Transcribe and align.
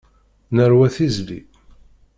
Nerwa 0.55 0.87
tizli. 0.95 1.39